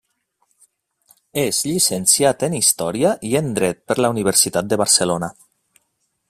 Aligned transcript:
És 1.41 1.59
llicenciat 1.67 2.45
en 2.47 2.57
Història 2.61 3.11
i 3.33 3.37
en 3.41 3.53
Dret 3.61 3.83
per 3.93 3.99
la 4.03 4.11
Universitat 4.15 4.73
de 4.73 4.81
Barcelona. 4.85 5.31